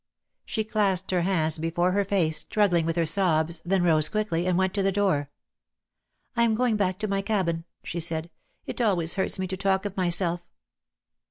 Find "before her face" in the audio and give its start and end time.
1.59-2.39